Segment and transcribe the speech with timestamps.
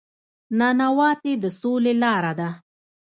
[0.57, 2.49] نانواتې د سولې لاره ده